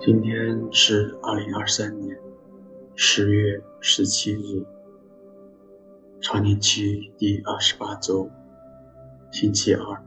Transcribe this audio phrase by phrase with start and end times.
[0.00, 2.14] 今天是二零二三年
[2.94, 4.62] 十月十七日，
[6.20, 8.28] 常年期第二十八周，
[9.34, 10.00] 星期二，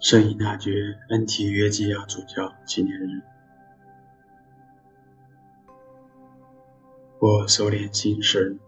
[0.00, 3.20] 圣依纳爵恩提约基亚主教纪念日。
[7.18, 8.58] 我收敛心神，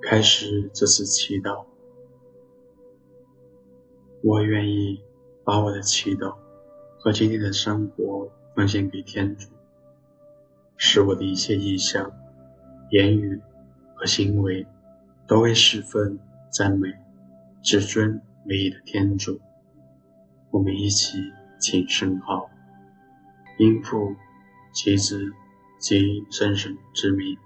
[0.00, 1.64] 开始这次祈祷。
[4.22, 5.02] 我愿意
[5.44, 6.36] 把我的祈祷。
[7.00, 9.48] 和今天的生活奉献给天主，
[10.76, 12.12] 使我的一切意向、
[12.92, 13.42] 言语
[13.96, 14.64] 和行为
[15.26, 16.16] 都会十分
[16.48, 16.94] 赞美
[17.66, 19.40] 至尊唯一的天主。
[20.52, 21.18] 我们一起
[21.58, 22.48] 请圣号，
[23.58, 24.14] 因父
[24.72, 25.32] 及子
[25.80, 27.36] 及圣神之名，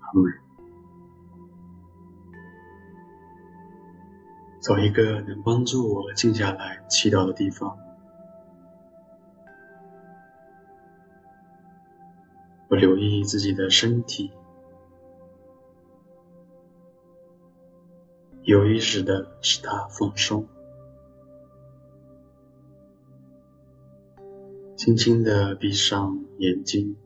[0.00, 0.30] 阿门。
[4.60, 7.74] 找一个能帮助我静下来祈祷的地方。
[12.68, 14.30] 我留意自己的身体，
[18.44, 20.48] 有意识的使它放松，
[24.76, 26.96] 轻轻的闭上眼睛，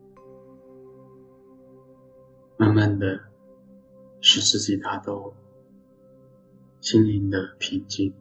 [2.57, 3.21] 慢慢的
[4.23, 5.35] 使自己达到
[6.81, 8.15] 心灵的平静。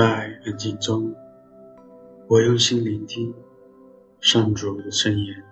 [0.00, 1.14] 在安静中，
[2.26, 3.34] 我用心聆听
[4.18, 5.44] 上主的圣言，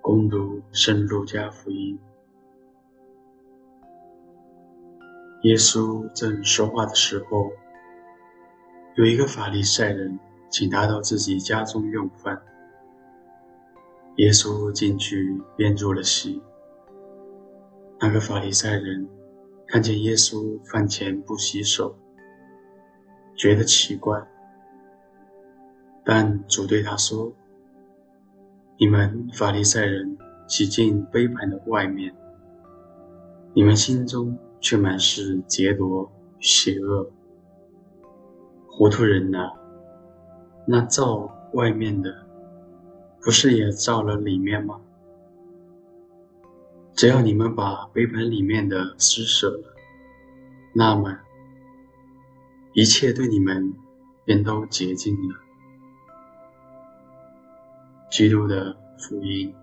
[0.00, 1.96] 恭读圣路加福音。
[5.42, 7.52] 耶稣正说话的时候，
[8.96, 10.18] 有一个法利赛人
[10.50, 12.42] 请他到自己家中用饭。
[14.16, 16.42] 耶稣进去便入了席。
[18.00, 19.08] 那个法利赛人
[19.68, 21.96] 看见耶稣饭前不洗手。
[23.42, 24.24] 觉得奇怪，
[26.04, 27.32] 但主对他说
[28.78, 30.16] ：“你们法利赛人
[30.46, 32.14] 洗净杯盘的外面，
[33.52, 36.08] 你们心中却满是劫夺
[36.38, 37.10] 邪恶。
[38.70, 39.52] 糊涂人呐、啊，
[40.64, 42.24] 那照外面的，
[43.20, 44.80] 不是也照了里面吗？
[46.94, 49.74] 只要你们把杯盘里面的施舍了，
[50.76, 51.18] 那么。”
[52.74, 53.74] 一切对你们
[54.24, 55.36] 便都洁净了。
[58.10, 59.54] 基督的福音。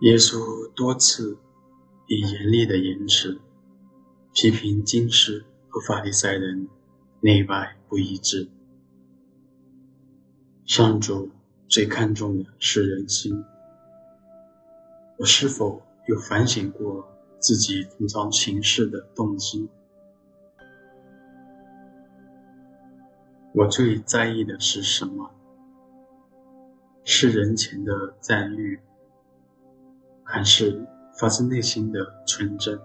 [0.00, 1.36] 耶稣多次
[2.06, 3.38] 以严厉的言辞
[4.32, 6.68] 批评经师和法利赛人
[7.20, 8.48] 内外不一致。
[10.64, 11.30] 上主
[11.68, 13.44] 最看重的是人心。
[15.20, 17.06] 我是否有反省过
[17.38, 19.68] 自己平常行事的动机？
[23.52, 25.30] 我最在意的是什么？
[27.04, 28.80] 是人前的赞誉，
[30.24, 30.86] 还是
[31.18, 32.80] 发自内心的纯真？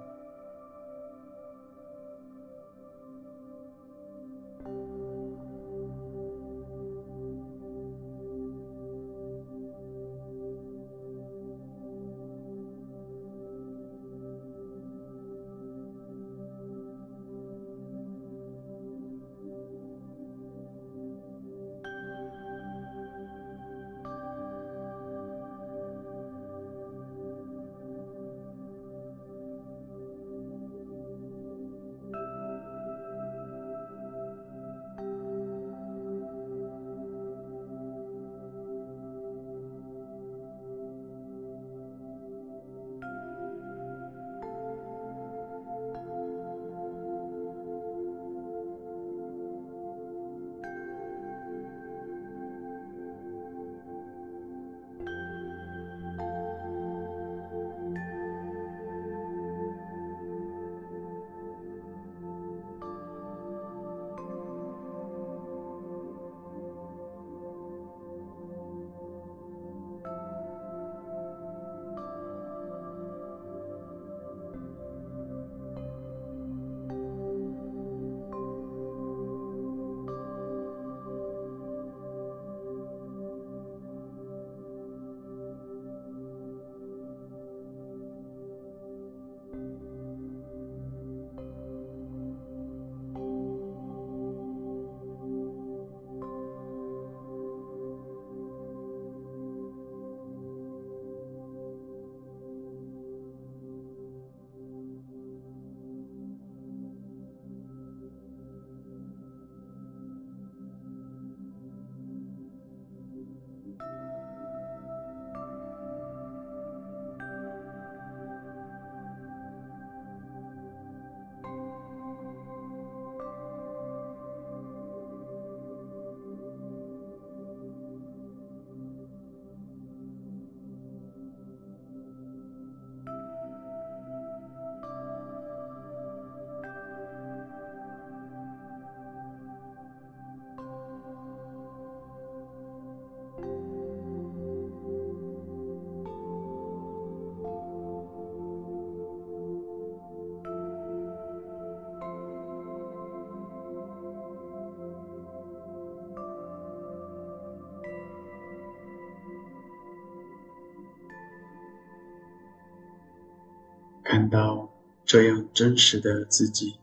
[164.05, 164.69] 看到
[165.03, 166.79] 这样真实的自己，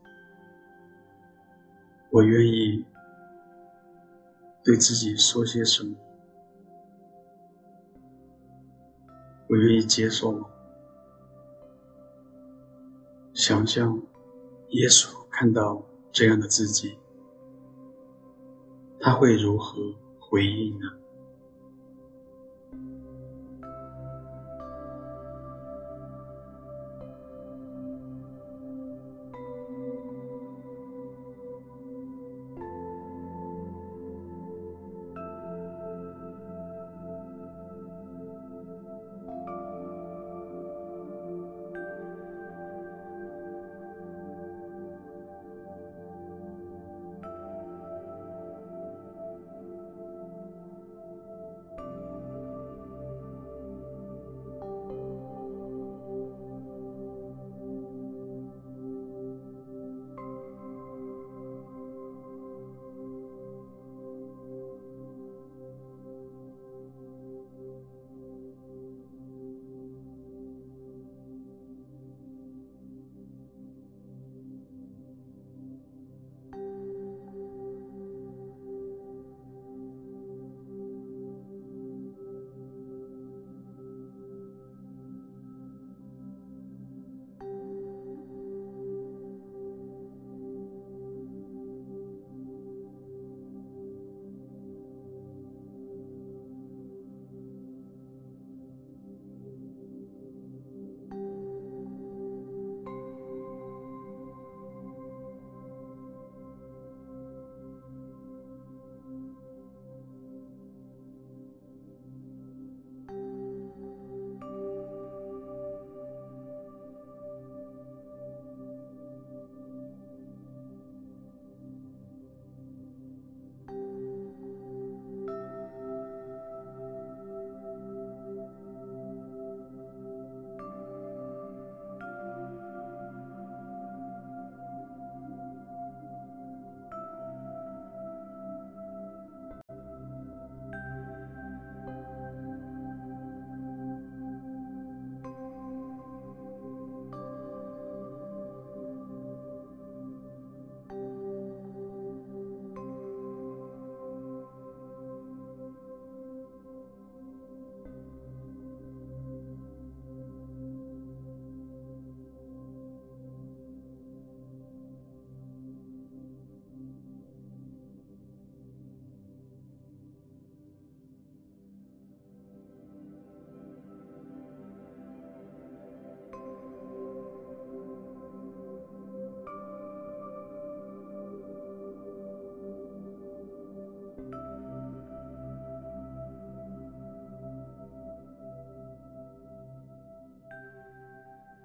[2.10, 2.84] 我愿意
[4.64, 5.96] 对自己说些什么？
[9.48, 10.48] 我愿意接受吗？
[13.32, 14.02] 想象
[14.70, 15.80] 耶稣看到
[16.10, 16.98] 这样的自己，
[18.98, 19.80] 他会如何
[20.18, 20.86] 回应呢？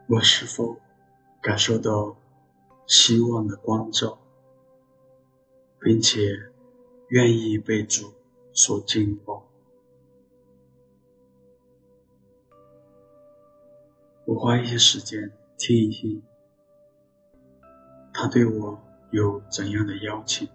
[0.09, 0.77] 我是否
[1.41, 2.15] 感受到
[2.85, 4.17] 希望的光照，
[5.81, 6.49] 并且
[7.09, 8.13] 愿意被主
[8.53, 9.43] 所净化？
[14.25, 16.23] 我花一些时间听一听，
[18.13, 18.79] 他对我
[19.11, 20.47] 有怎样的邀请？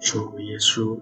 [0.00, 1.00] 主耶稣，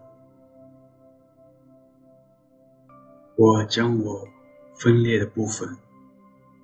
[3.37, 4.27] 我将我
[4.75, 5.77] 分裂的部分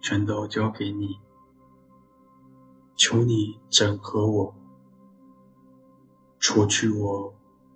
[0.00, 1.18] 全都交给你，
[2.96, 4.54] 求你整合我，
[6.38, 7.34] 除去我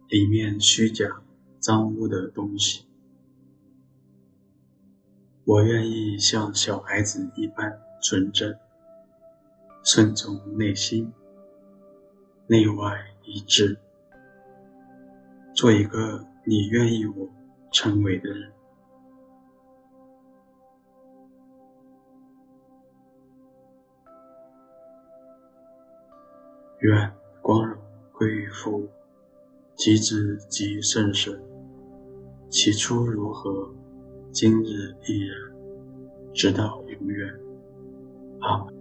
[0.09, 1.23] 里面虚假
[1.61, 2.87] 脏污的东西。
[5.45, 8.59] 我愿意像小孩子一般纯真，
[9.85, 11.13] 顺从内心，
[12.49, 13.79] 内外一致，
[15.57, 17.27] 做一个你愿意我
[17.73, 18.53] 成为的人。
[26.81, 27.11] 愿
[27.41, 27.79] 光荣
[28.13, 28.87] 归于父，
[29.75, 31.43] 及子及圣神，
[32.51, 33.75] 起初如何，
[34.31, 35.39] 今日亦然，
[36.35, 37.35] 直到永远。
[38.41, 38.76] 阿门。